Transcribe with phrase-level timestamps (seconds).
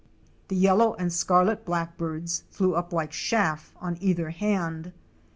[0.47, 4.93] The yellow and scarlet Blackbirds blew up like chaff on either hand.